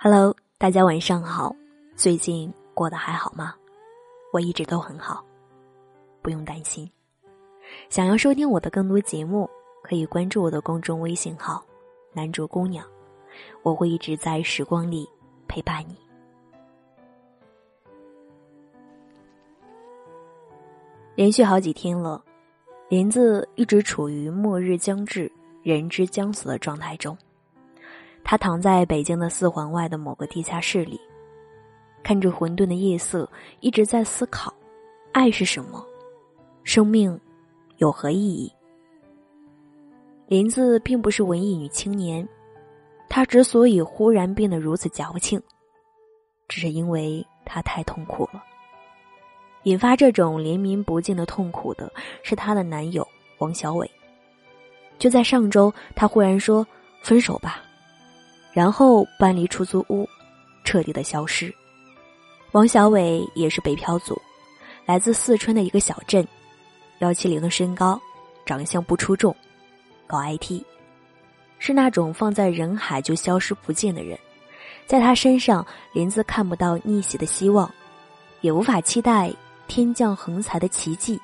[0.00, 1.52] Hello，大家晚上好，
[1.96, 3.52] 最近过得还好吗？
[4.32, 5.24] 我一直都很好，
[6.22, 6.88] 不用担心。
[7.88, 9.50] 想要收听我的更多节目，
[9.82, 11.66] 可以关注我的公众微信号
[12.14, 12.86] “南卓姑娘”，
[13.64, 15.04] 我会一直在时光里
[15.48, 15.96] 陪伴你。
[21.16, 22.24] 连续好几天了，
[22.88, 25.28] 林子一直处于末日将至、
[25.64, 27.18] 人之将死的状态中。
[28.30, 31.00] 他躺在北京的四环外的某个地下室里，
[32.02, 33.26] 看着混沌的夜色，
[33.60, 34.52] 一直在思考：
[35.12, 35.82] 爱是什么？
[36.62, 37.18] 生命
[37.78, 38.52] 有何意义？
[40.26, 42.28] 林子并不是文艺女青年，
[43.08, 45.42] 她之所以忽然变得如此矫情，
[46.48, 48.44] 只是因为她太痛苦了。
[49.62, 51.90] 引发这种连绵不尽的痛苦的
[52.22, 53.08] 是她的男友
[53.38, 53.90] 王小伟。
[54.98, 56.66] 就在上周，他忽然说
[57.00, 57.62] ：“分手吧。”
[58.58, 60.04] 然后搬离出租屋，
[60.64, 61.54] 彻底的消失。
[62.50, 64.20] 王小伟也是北漂族，
[64.84, 66.26] 来自四川的一个小镇，
[66.98, 68.00] 幺七零的身高，
[68.44, 69.32] 长相不出众，
[70.08, 70.60] 搞 IT，
[71.60, 74.18] 是那种放在人海就消失不见的人。
[74.86, 77.72] 在他身上，林子看不到逆袭的希望，
[78.40, 79.32] 也无法期待
[79.68, 81.20] 天降横财的奇迹。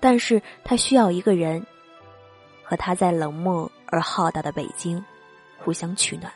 [0.00, 1.62] 但是他需要一个人，
[2.64, 5.04] 和他在冷漠而浩大的北京
[5.58, 6.32] 互相取暖。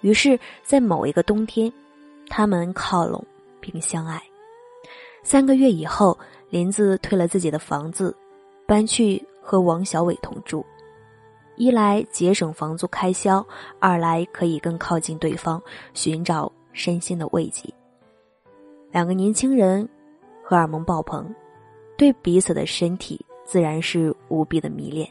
[0.00, 1.72] 于是，在某一个冬天，
[2.28, 3.24] 他们靠拢
[3.60, 4.22] 并相爱。
[5.22, 8.16] 三个月以后，林子退了自己的房子，
[8.66, 10.64] 搬去和王小伟同住。
[11.56, 13.46] 一来节省房租开销，
[13.78, 17.68] 二来可以更靠近对方，寻找身心的慰藉。
[18.90, 19.86] 两个年轻人
[20.42, 21.32] 荷尔蒙爆棚，
[21.98, 25.06] 对彼此的身体自然是无比的迷恋。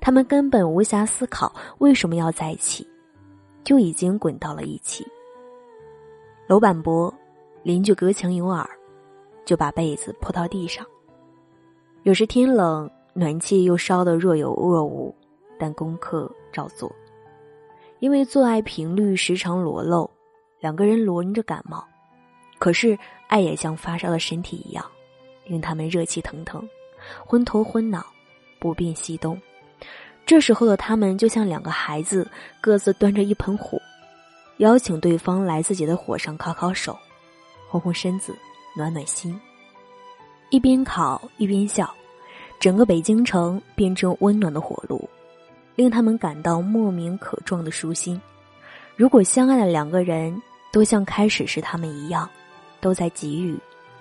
[0.00, 2.84] 他们根本无暇思考为什么要在一起。
[3.64, 5.06] 就已经滚到了一起。
[6.46, 7.12] 楼板薄，
[7.62, 8.68] 邻居隔墙有耳，
[9.44, 10.84] 就把被子铺到地上。
[12.02, 15.14] 有时天冷，暖气又烧得若有若无，
[15.58, 16.90] 但功课照做。
[17.98, 20.10] 因为做爱频率时常裸露，
[20.58, 21.86] 两个人轮着感冒。
[22.58, 22.98] 可是
[23.28, 24.84] 爱也像发烧的身体一样，
[25.44, 26.66] 令他们热气腾腾，
[27.26, 28.04] 昏头昏脑，
[28.58, 29.40] 不便西东。
[30.30, 32.24] 这时候的他们就像两个孩子，
[32.60, 33.82] 各自端着一盆火，
[34.58, 36.96] 邀请对方来自己的火上烤烤手，
[37.68, 38.32] 烘烘身子，
[38.76, 39.36] 暖暖心。
[40.50, 41.92] 一边烤一边笑，
[42.60, 45.10] 整个北京城变成温暖的火炉，
[45.74, 48.22] 令他们感到莫名可撞的舒心。
[48.94, 50.40] 如果相爱的两个人
[50.70, 52.30] 都像开始时他们一样，
[52.80, 53.58] 都在给予，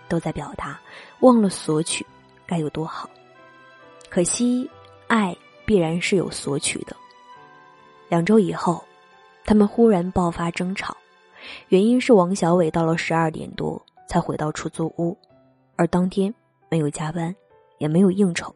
[0.08, 0.80] 都在表达，
[1.22, 2.06] 忘了索取，
[2.46, 3.10] 该有多好。
[4.12, 4.70] 可惜，
[5.08, 5.36] 爱。
[5.70, 6.96] 必然是有索取的。
[8.08, 8.84] 两周以后，
[9.46, 10.98] 他们忽然爆发争吵，
[11.68, 15.16] 原因是王小伟到了十二点多才回到出租屋，
[15.76, 16.34] 而当天
[16.72, 17.36] 没有加班，
[17.78, 18.52] 也没有应酬。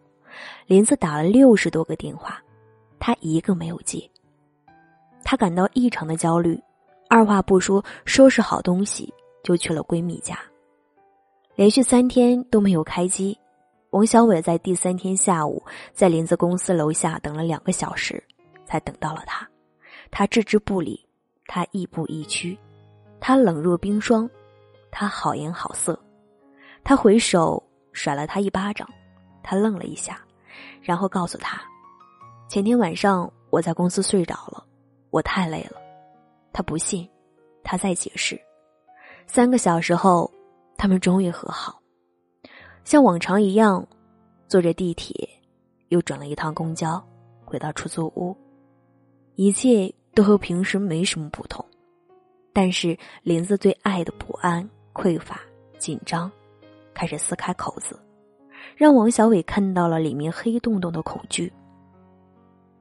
[0.66, 2.41] 林子打了六十多个电话，
[3.00, 4.09] 他一个没有接。
[5.24, 6.59] 他感到异常的焦虑，
[7.09, 9.13] 二话不说收拾好东西
[9.44, 10.35] 就去了闺蜜家。
[11.53, 13.38] 连续三天都没有开机。
[13.93, 15.61] 王小伟在第三天下午，
[15.93, 18.21] 在林子公司楼下等了两个小时，
[18.65, 19.47] 才等到了他。
[20.09, 21.07] 他置之不理，
[21.45, 22.57] 他亦步亦趋，
[23.19, 24.27] 他冷若冰霜，
[24.89, 25.97] 他好言好色。
[26.83, 27.61] 他回手
[27.91, 28.89] 甩了他一巴掌，
[29.43, 30.19] 他愣了一下，
[30.81, 31.61] 然后告诉他
[32.49, 34.65] ：“前天晚上我在公司睡着了，
[35.11, 35.79] 我太累了。”
[36.51, 37.07] 他不信，
[37.63, 38.41] 他再解释。
[39.27, 40.33] 三个小时后，
[40.77, 41.79] 他们终于和好。
[42.83, 43.85] 像往常一样，
[44.47, 45.29] 坐着地铁，
[45.89, 47.01] 又转了一趟公交，
[47.45, 48.35] 回到出租屋，
[49.35, 51.66] 一切都和平时没什么不同。
[52.51, 55.41] 但是林子对爱的不安、匮乏、
[55.79, 56.31] 紧张，
[56.94, 57.99] 开始撕开口子，
[58.75, 61.51] 让王小伟看到了里面黑洞洞的恐惧。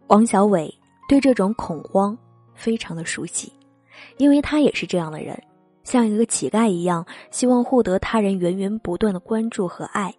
[0.09, 0.73] 王小伟
[1.09, 2.17] 对这种恐慌
[2.55, 3.51] 非常的熟悉，
[4.19, 5.43] 因为他也是这样的人。
[5.85, 10.15] 像一个乞丐一样，希望获得他人源源不断的关注和爱。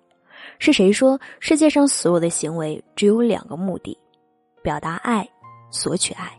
[0.60, 3.98] 是谁说世界上所有的行为只有两个目的：
[4.62, 5.28] 表达爱，
[5.72, 6.38] 索取爱？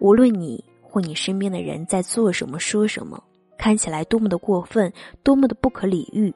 [0.00, 3.22] 无论你或你身边的人在做什么、说什么，
[3.56, 4.92] 看起来多么的过分，
[5.22, 6.34] 多么的不可理喻，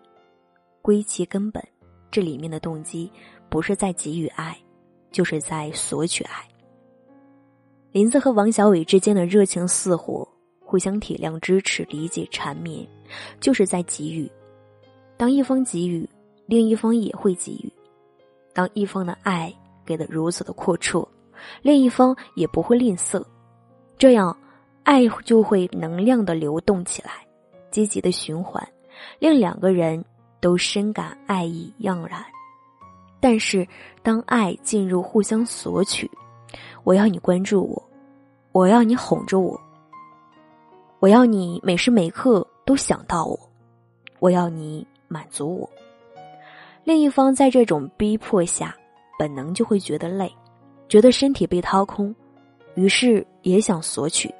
[0.80, 1.62] 归其根本，
[2.10, 3.10] 这里面的动机
[3.48, 4.56] 不是在给予爱，
[5.10, 6.46] 就是在索取爱。
[7.90, 10.26] 林子和王小伟之间的热情似火。
[10.66, 12.84] 互相体谅、支持、理解、缠绵，
[13.38, 14.28] 就是在给予。
[15.16, 16.06] 当一方给予，
[16.46, 17.72] 另一方也会给予。
[18.52, 19.54] 当一方的爱
[19.84, 21.06] 给的如此的阔绰，
[21.62, 23.24] 另一方也不会吝啬。
[23.96, 24.36] 这样，
[24.82, 27.24] 爱就会能量的流动起来，
[27.70, 28.66] 积极的循环，
[29.20, 30.04] 令两个人
[30.40, 32.24] 都深感爱意盎然。
[33.20, 33.66] 但是，
[34.02, 36.10] 当爱进入互相索取，
[36.82, 37.90] 我要你关注我，
[38.52, 39.58] 我要你哄着我，
[41.06, 43.38] 我要你每时每刻都想到我，
[44.18, 45.70] 我要你满足我。
[46.82, 48.76] 另一方在这种逼迫下，
[49.16, 50.28] 本能就会觉得累，
[50.88, 52.12] 觉得身体被掏空，
[52.74, 54.34] 于是也想索取。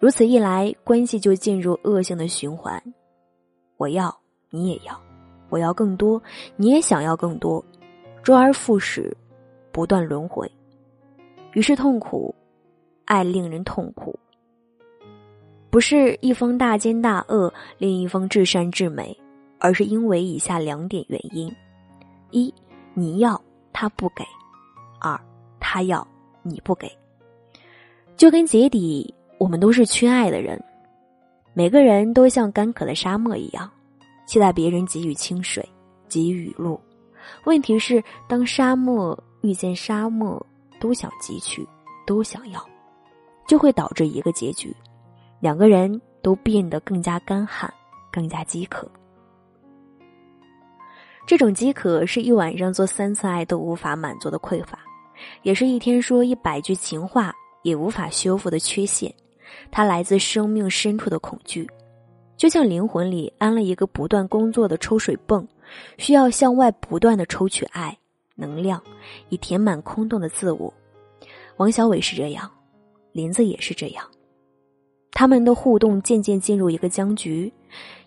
[0.00, 2.82] 如此一来，关系就进入恶性的循环。
[3.76, 4.12] 我要，
[4.50, 4.96] 你也要；
[5.48, 6.20] 我要更多，
[6.56, 7.64] 你也想要更多。
[8.24, 9.16] 周而复始，
[9.70, 10.50] 不断轮回，
[11.52, 12.34] 于是痛苦，
[13.04, 14.18] 爱令人痛苦。
[15.74, 19.12] 不是一方大奸大恶，另一方至善至美，
[19.58, 21.52] 而是因为以下两点原因：
[22.30, 22.54] 一，
[22.94, 23.42] 你要
[23.72, 24.22] 他不给；
[25.00, 25.20] 二，
[25.58, 26.06] 他要
[26.44, 26.88] 你不给。
[28.16, 30.62] 就跟结底，我们都是缺爱的人，
[31.54, 33.68] 每个人都像干渴的沙漠一样，
[34.26, 35.68] 期待别人给予清水，
[36.08, 36.80] 给予雨露。
[37.46, 40.40] 问题是，当沙漠遇见沙漠，
[40.78, 41.68] 都想汲取，
[42.06, 42.64] 都想要，
[43.48, 44.72] 就会导致一个结局：
[45.44, 47.70] 两个人都变得更加干旱，
[48.10, 48.90] 更加饥渴。
[51.26, 54.78] 这种饥渴是一晚上做三次爱都无法满足的匮乏，
[55.42, 57.30] 也是一天说一百句情话
[57.62, 59.14] 也无法修复的缺陷。
[59.70, 61.68] 它来自生命深处的恐惧，
[62.38, 65.46] 就像灵魂里安了一个不断工作的抽水泵。
[65.98, 67.94] 需要向外不断的抽取爱
[68.34, 68.82] 能量，
[69.28, 70.72] 以填满空洞的自我。
[71.58, 72.50] 王小伟是这样，
[73.12, 74.02] 林子也是这样。
[75.14, 77.50] 他们的互动渐渐进入一个僵局。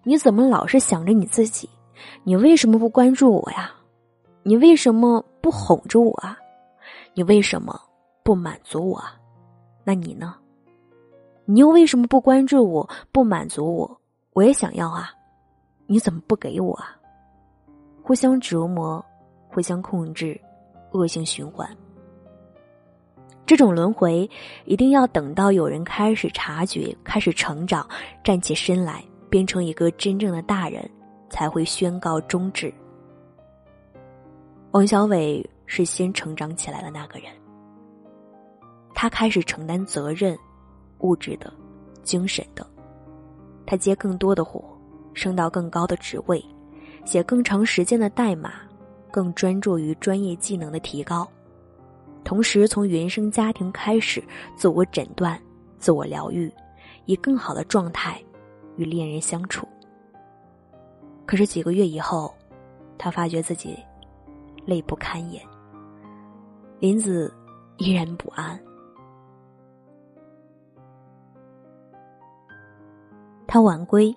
[0.04, 1.68] 你怎么老是想着你自己？
[2.24, 3.72] 你为什么不关注我呀？
[4.44, 6.38] 你为什么不哄着我啊？
[7.14, 7.80] 你为什么
[8.24, 9.16] 不满足我啊？
[9.84, 10.36] 那你呢？
[11.46, 14.02] 你又为什么不关注我不满足我？
[14.34, 15.10] 我也想要啊！
[15.88, 16.96] 你怎么不给我啊？
[18.04, 19.04] 互相折磨，
[19.50, 20.40] 互相控制，
[20.92, 21.68] 恶性循环。
[23.48, 24.30] 这种轮回
[24.66, 27.88] 一定要等到有人开始察觉、开始成长、
[28.22, 30.88] 站起身来，变成一个真正的大人，
[31.30, 32.72] 才会宣告终止。
[34.72, 37.32] 王小伟是先成长起来的那个人，
[38.94, 40.38] 他开始承担责任，
[41.00, 41.52] 物质的、
[42.04, 42.68] 精神的，
[43.66, 44.62] 他接更多的活，
[45.14, 46.44] 升到更高的职位。
[47.06, 48.56] 写更长时间的代码，
[49.10, 51.26] 更专注于专业技能的提高，
[52.28, 54.22] 同时从原生家庭开始
[54.54, 55.42] 自我诊断、
[55.78, 56.52] 自我疗愈，
[57.06, 58.22] 以更好的状态
[58.76, 59.66] 与恋人相处。
[61.26, 62.36] 可是几个月以后，
[62.98, 63.80] 他发觉自己
[64.66, 65.42] 累不堪言，
[66.80, 67.34] 林子
[67.78, 68.60] 依然不安，
[73.48, 74.14] 他晚归，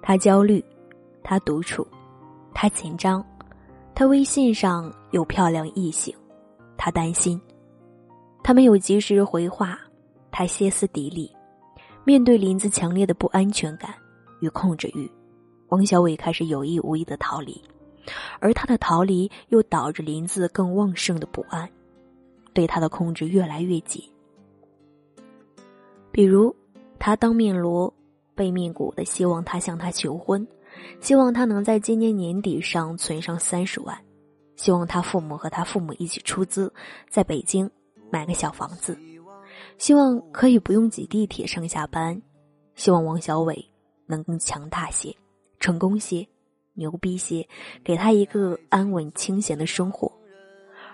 [0.00, 0.64] 他焦虑，
[1.24, 1.84] 他独处。
[2.54, 3.24] 他紧张，
[3.96, 6.14] 他微信上有漂亮异性，
[6.76, 7.40] 他担心，
[8.48, 9.78] 他没有及时回话，
[10.30, 11.30] 他歇斯底里。
[12.06, 13.94] 面对林子强烈的不安全感
[14.40, 15.06] 与控制欲，
[15.68, 17.62] 王小伟开始有意无意的逃离，
[18.40, 21.68] 而他的逃离又导致林子更旺盛的不安，
[22.54, 24.02] 对他的控制越来越紧。
[26.10, 26.56] 比如，
[26.98, 27.92] 他当面锣
[28.34, 30.48] 背面鼓的希望他向他求婚。
[31.00, 33.94] 希望他能在今年年底上存上三十万，
[34.56, 36.72] 希望他父母和他父母一起出资，
[37.10, 37.70] 在北京
[38.10, 38.98] 买个小房子，
[39.76, 42.20] 希望可以不用挤地铁上下班，
[42.74, 43.64] 希望王小伟
[44.06, 45.14] 能更强大些、
[45.60, 46.26] 成功些、
[46.74, 47.46] 牛逼些，
[47.84, 50.10] 给他一个安稳清闲的生活。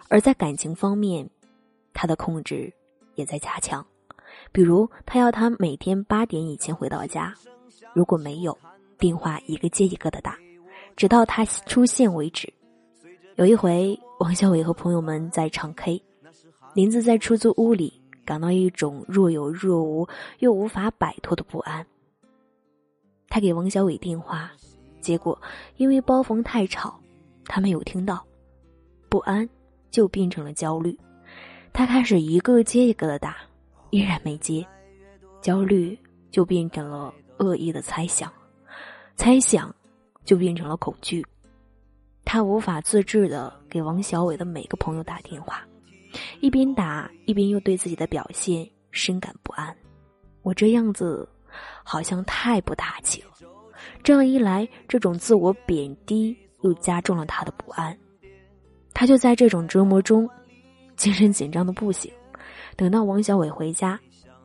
[0.09, 1.29] 而在感情方面，
[1.93, 2.73] 他的控制
[3.15, 3.85] 也在加强，
[4.53, 7.35] 比如他要他每天八点以前回到家，
[7.95, 8.57] 如果没有。
[8.97, 10.39] 电话一个接一个的打，
[10.97, 12.51] 直到他出现为止。
[13.35, 16.01] 有一回，王小伟和朋友们在唱 K，
[16.75, 17.93] 林子在出租屋里
[18.25, 20.07] 感到一种若有若无
[20.41, 21.87] 又无法摆脱的不安。
[23.29, 24.51] 他给王小伟电话，
[25.01, 25.41] 结果
[25.77, 27.01] 因为包房太吵，
[27.45, 28.25] 他没有听到，
[29.09, 29.49] 不安
[29.91, 30.99] 就变成了焦虑。
[31.73, 33.37] 他开始一个接一个的打，
[33.91, 34.67] 依然没接，
[35.41, 35.99] 焦虑
[36.31, 38.33] 就变成了恶意的猜想。
[39.17, 39.73] 猜想，
[40.25, 41.25] 就变成了恐惧。
[42.25, 45.65] 他无法自制的给王小伟的每个朋友打电话，
[46.45, 49.75] 一边打一边又对自己的表现深感不安。
[50.43, 51.27] 我这样子，
[51.83, 53.29] 好像太不大气了。
[54.03, 57.99] 这样一来，这种自我贬低又加重了他的不安。
[58.93, 60.29] 他就在这种折磨中，
[60.97, 62.13] 精神紧张的不行。
[62.77, 63.99] 等到王小伟回家，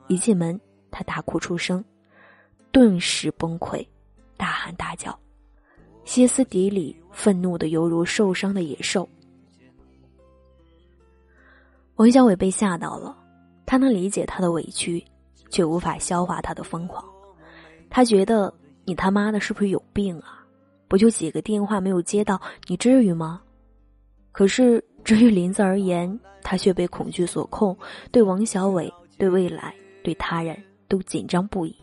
[0.07, 0.57] 一进门，
[0.89, 1.83] 他大哭出声，
[2.71, 3.85] 顿时崩溃，
[4.37, 5.19] 大喊大叫，
[6.05, 9.05] 歇斯底里，愤怒的犹如受伤的野兽。
[11.99, 13.13] 王小伟被吓到了，
[13.65, 15.03] 他能理解他的委屈，
[15.49, 17.03] 却无法消化他的疯狂。
[17.89, 18.53] 他觉得
[18.85, 20.41] 你他妈的是不是有病啊？
[20.87, 23.41] 不就几个电话没有接到，你至于吗？
[24.31, 27.77] 可是至于林子而言，他却被恐惧所控，
[28.13, 31.75] 对王小伟、对未来、对他人都紧张不已。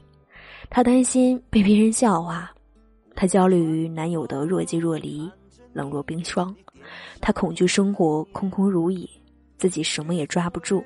[0.70, 2.50] 他担心被别人笑话，
[3.14, 5.30] 他焦虑于男友的若即若离、
[5.74, 6.56] 冷若冰霜，
[7.20, 9.06] 他恐惧生活空空如也，
[9.56, 10.84] 自己什么也抓不住。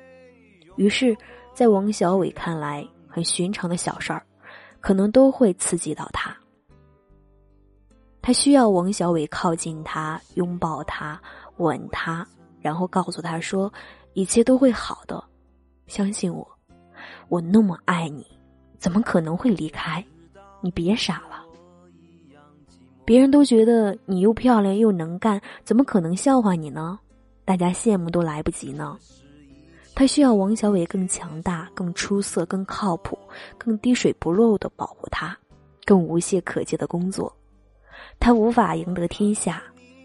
[0.75, 1.15] 于是，
[1.53, 4.23] 在王小伟看来很寻常的小事儿，
[4.79, 6.35] 可能都会刺激到他。
[8.21, 11.19] 他需要王小伟靠近他，拥抱他，
[11.57, 12.25] 吻他，
[12.61, 13.71] 然后告诉他说
[14.13, 15.21] ：“一切都会好的，
[15.87, 16.47] 相信我，
[17.29, 18.25] 我那么爱你，
[18.77, 20.03] 怎么可能会离开？
[20.61, 21.43] 你别傻了。
[23.03, 26.99] 别人都觉得你又漂亮又能干，怎么可能笑话你呢？
[27.45, 28.97] 大家羡慕都来不及呢。”
[29.93, 33.19] 他需要王小伟更强大、更出色、更靠谱、
[33.57, 35.37] 更滴水不漏的保护他，
[35.85, 37.31] 更无懈可击的工作。
[38.17, 39.61] 他无法赢得天下，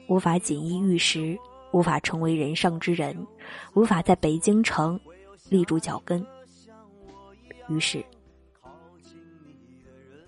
[0.08, 1.38] 无法锦衣玉食，
[1.72, 3.16] 无法成为人上之人，
[3.74, 4.98] 无法在北京城
[5.48, 6.24] 立住脚跟。
[7.68, 8.04] 于是，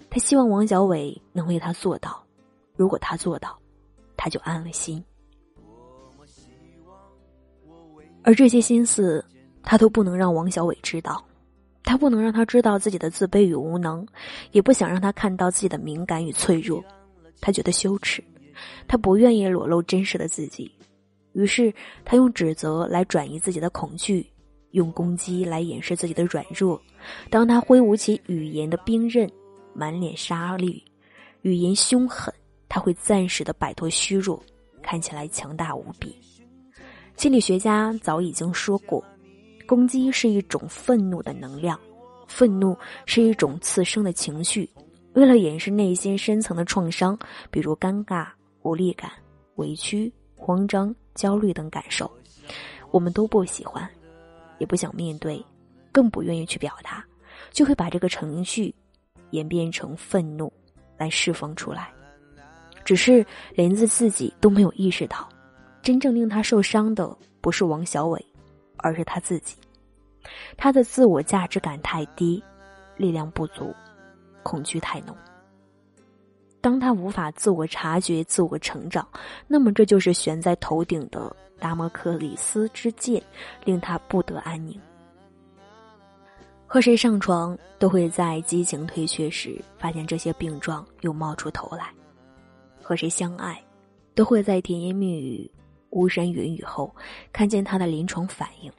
[0.09, 2.25] 他希望王小伟能为他做到。
[2.77, 3.59] 如果他做到，
[4.17, 5.05] 他就安了心。
[8.23, 9.25] 而这些心思，
[9.63, 11.25] 他都不能让王小伟知道。
[11.85, 14.07] 他不能让他知道自己的自卑与无能，
[14.53, 16.85] 也不想让他看到自己的敏感与脆弱。
[17.41, 18.23] 他觉得羞耻，
[18.87, 20.71] 他不愿意裸露真实的自己，
[21.33, 21.73] 于是
[22.05, 24.29] 他用指责来转移自己的恐惧，
[24.73, 26.79] 用攻击来掩饰自己的软弱。
[27.31, 29.31] 当他挥舞起语言的兵刃，
[29.73, 30.83] 满脸杀戮，
[31.41, 32.35] 语言凶狠，
[32.69, 34.43] 他会暂时的摆脱虚弱，
[34.83, 36.15] 看起来强大无比。
[37.19, 39.05] 心理学家早已经说过，
[39.67, 41.77] 攻击是一种愤怒的能量，
[42.29, 44.71] 愤怒是一种次生的情绪。
[45.15, 47.19] 为了掩饰内心深层的创伤，
[47.51, 48.29] 比如尴尬、
[48.63, 49.11] 无力感、
[49.57, 52.09] 委屈、慌张、焦虑等感受，
[52.93, 53.91] 我们都不喜欢，
[54.59, 55.45] 也不想面对，
[55.91, 57.05] 更不愿意去表达，
[57.51, 58.73] 就会把这个程序
[59.31, 60.53] 演变成愤怒
[60.97, 61.91] 来释放出来。
[62.85, 65.29] 只是连子自己都没有意识到，
[65.83, 68.25] 真正令他受伤的不是王小伟，
[68.79, 69.57] 而是他自己。
[70.57, 72.43] 他的自我价值感太低，
[72.97, 73.75] 力量不足。
[74.43, 75.15] 恐惧太浓。
[76.61, 79.07] 当他无法自我察觉、自我成长，
[79.47, 83.23] 那么这就是悬在头顶的达摩克里斯之剑，
[83.65, 84.81] 令他不得安宁。
[86.67, 91.85] 和谁上床，都会在激情退却时发现这些病状又冒出头来；
[92.83, 93.63] 和谁相爱，
[94.15, 95.51] 都会在甜言蜜语、
[95.91, 96.95] 巫山云雨后
[97.33, 98.71] 看见他的临床反应；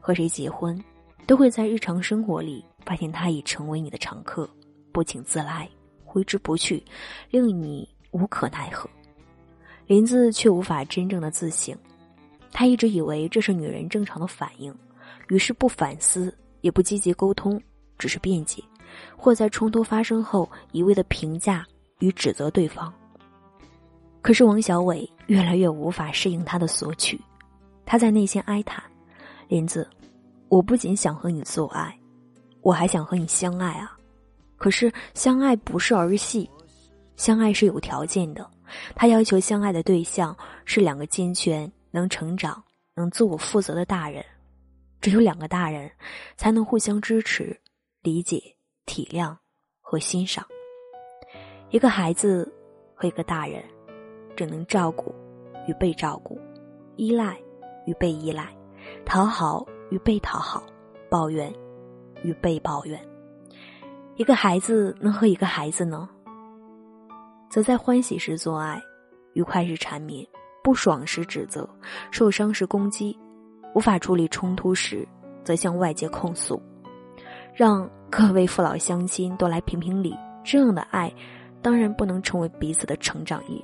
[0.00, 0.82] 和谁结婚，
[1.26, 4.48] 都会在日常生活里发现他已成为你的常客。
[4.92, 5.68] 不请自来，
[6.04, 6.82] 挥之不去，
[7.30, 8.90] 令你无可奈何。
[9.86, 11.76] 林子却无法真正的自省，
[12.52, 14.74] 他一直以为这是女人正常的反应，
[15.28, 17.60] 于是不反思，也不积极沟通，
[17.98, 18.62] 只是辩解，
[19.16, 21.66] 或在冲突发生后一味的评价
[22.00, 22.92] 与指责对方。
[24.22, 27.20] 可是王小伟越来越无法适应他的索取，
[27.86, 28.82] 他在内心哀叹
[29.48, 29.88] ：“林子，
[30.48, 31.98] 我不仅想和你做爱，
[32.60, 33.96] 我还想和你相爱啊。”
[34.58, 36.48] 可是，相爱不是儿戏，
[37.16, 38.48] 相爱是有条件的。
[38.94, 40.36] 他要求相爱的对象
[40.66, 42.62] 是两个健全、能成长、
[42.94, 44.24] 能自我负责的大人。
[45.00, 45.90] 只有两个大人，
[46.36, 47.58] 才能互相支持、
[48.02, 49.34] 理解、体谅
[49.80, 50.46] 和欣赏。
[51.70, 52.46] 一个孩子
[52.94, 53.64] 和一个大人，
[54.40, 55.14] 只能照顾
[55.68, 56.40] 与被照顾，
[56.96, 57.36] 依赖
[57.84, 58.48] 与被依赖，
[59.04, 60.62] 讨好与被讨好，
[61.10, 61.52] 抱怨
[62.22, 62.98] 与被抱怨。
[64.16, 66.08] 一个孩子能和一个孩子呢，
[67.50, 68.82] 则在欢喜时做爱，
[69.34, 70.26] 愉快时缠绵，
[70.64, 71.68] 不爽时指责，
[72.10, 73.14] 受伤时攻击，
[73.74, 75.06] 无法处理冲突时，
[75.44, 76.58] 则向外界控诉。
[77.52, 81.12] 让各位父老乡亲都来评评理，这样的爱，
[81.60, 83.62] 当然不能成为彼此的成长业。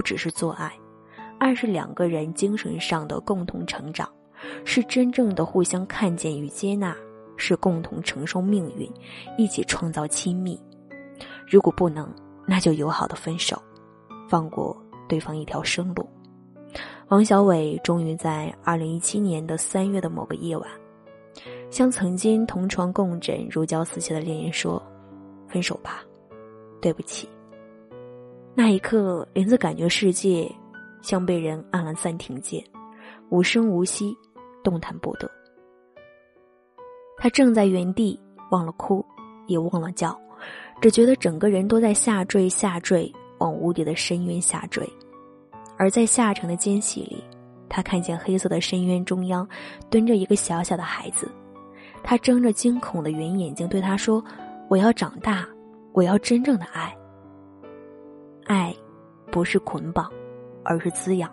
[0.00, 0.72] 不只是做爱，
[1.38, 4.10] 爱是两个人精神上的共同成长，
[4.64, 6.96] 是真正的互相看见与接纳。
[7.36, 8.90] 是共同承受命运，
[9.36, 10.58] 一起创造亲密。
[11.46, 12.10] 如果不能，
[12.46, 13.60] 那就友好的分手，
[14.26, 14.74] 放过
[15.06, 16.08] 对方一条生路。
[17.08, 20.66] 王小伟终于在二零一七年的三月的某个夜晚，
[21.70, 24.82] 向曾经同床共枕、如胶似漆的恋人说
[25.46, 26.02] ：“分手吧，
[26.80, 27.28] 对不起。”
[28.62, 30.46] 那一刻，林子感觉世界
[31.00, 32.62] 像被人按了暂停键，
[33.30, 34.14] 无声无息，
[34.62, 35.26] 动弹不得。
[37.16, 39.02] 他正在原地，忘了哭，
[39.46, 40.14] 也忘了叫，
[40.78, 44.86] 只觉得整个人都在下坠、下坠，往无底的深渊下坠。
[45.78, 47.24] 而在下沉的间隙里，
[47.66, 49.48] 他看见黑色的深渊中央
[49.88, 51.26] 蹲着一个小小的孩子，
[52.02, 54.22] 他睁着惊恐的圆眼睛对他说
[54.68, 55.48] ：“我要长大，
[55.94, 56.94] 我要真正的爱。”
[58.50, 58.74] 爱，
[59.30, 60.10] 不是捆绑，
[60.64, 61.30] 而是滋养；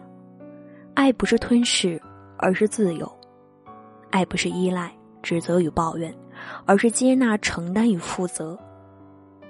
[0.94, 2.00] 爱不是吞噬，
[2.38, 3.08] 而是自由；
[4.12, 6.16] 爱不是依赖、指责与抱怨，
[6.68, 8.56] 而是接纳、承担与负责；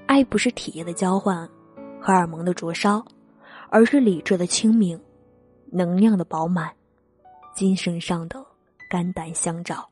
[0.06, 1.46] 爱不是体液的交换、
[2.00, 3.06] 荷尔蒙的灼烧，
[3.68, 4.98] 而是理智的清明、
[5.70, 6.72] 能量的饱满、
[7.54, 8.42] 精神上的
[8.90, 9.86] 肝胆相照、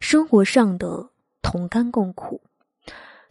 [0.00, 1.08] 生活上的
[1.40, 2.38] 同甘共苦。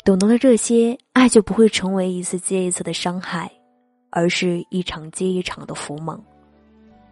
[0.04, 3.52] 懂得了这些，爱就不会成为一次接一次的伤害。
[4.16, 6.18] 而是一场接一场的浮梦。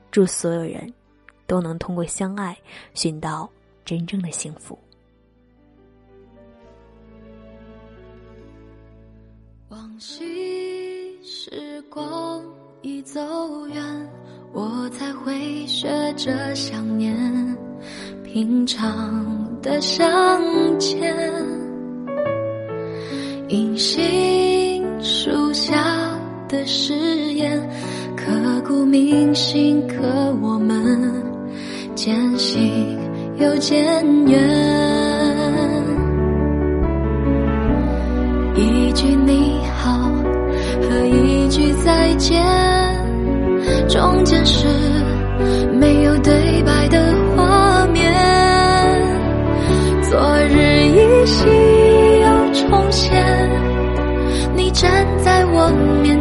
[0.09, 0.91] 祝所有人
[1.45, 2.57] 都能通过相爱
[2.93, 3.49] 寻到
[3.83, 4.79] 真正的幸福。
[9.67, 12.41] 往昔时光
[12.81, 13.19] 已走
[13.67, 14.09] 远，
[14.53, 17.13] 我才会学着想念
[18.23, 21.13] 平常的相见，
[23.49, 26.12] 银杏树下。
[26.53, 26.93] 的誓
[27.33, 27.59] 言，
[28.15, 28.27] 刻
[28.63, 29.95] 骨铭心，可
[30.39, 31.11] 我们
[31.95, 32.95] 渐行
[33.39, 33.83] 又渐
[34.27, 34.39] 远。
[38.55, 40.11] 一句你好
[40.83, 42.39] 和一句再见，
[43.87, 44.67] 中间是
[45.79, 47.02] 没有对白的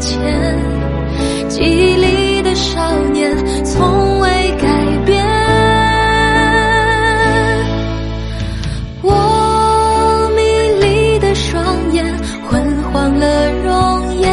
[0.03, 0.21] 前。
[1.49, 3.33] 记忆里的少年，
[3.65, 4.29] 从未
[4.61, 4.67] 改
[5.07, 5.25] 变。
[9.03, 10.43] 我迷
[10.85, 12.05] 离的双眼，
[12.49, 14.29] 昏黄了容颜，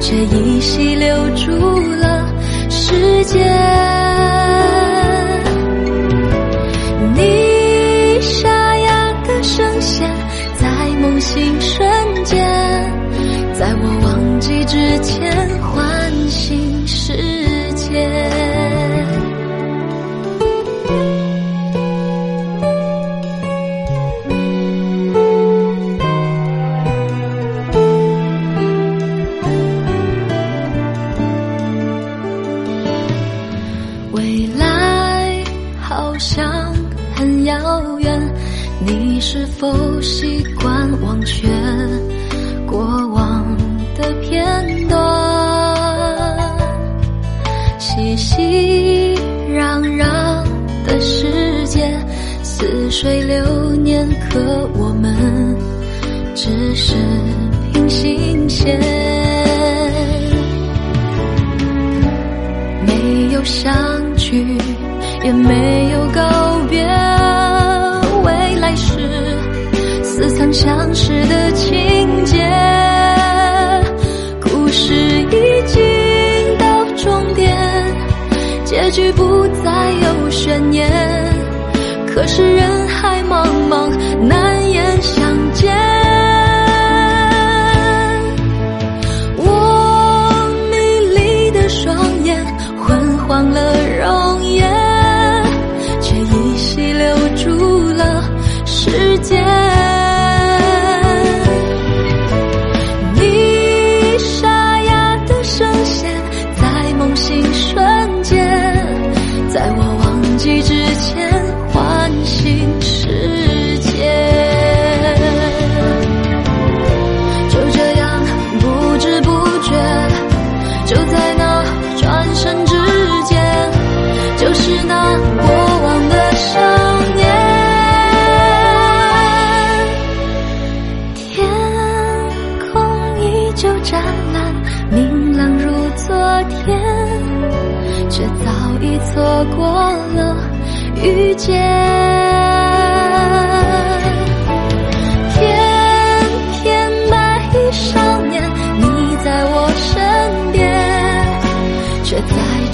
[0.00, 1.52] 却依稀留住
[1.96, 2.32] 了
[2.70, 3.77] 时间。
[35.88, 36.70] 好像
[37.16, 38.34] 很遥远，
[38.84, 41.48] 你是否习惯忘却
[42.66, 43.56] 过往
[43.96, 44.98] 的片段？
[47.78, 49.16] 熙熙
[49.48, 50.44] 攘攘
[50.86, 51.90] 的世界，
[52.42, 55.56] 似水流年，可我们
[56.34, 56.94] 只是
[57.72, 58.78] 平行线，
[65.28, 66.22] 也没有告
[66.70, 66.82] 别。
[68.24, 68.98] 未来是
[70.02, 72.38] 似曾相识的情节，
[74.40, 77.54] 故事已经到终点，
[78.64, 80.90] 结局不再有悬念。
[82.06, 83.90] 可是人海茫茫，
[84.26, 84.47] 难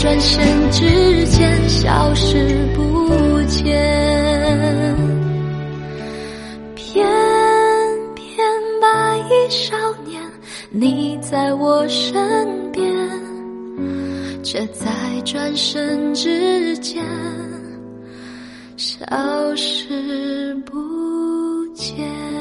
[0.05, 3.75] 转身之间消失不见
[6.75, 7.03] 翩
[8.15, 8.37] 翩
[8.83, 10.21] 白衣少年
[10.69, 12.87] 你在我身边
[14.43, 14.91] 却在
[15.25, 17.03] 转身之间
[18.77, 22.34] 消失不见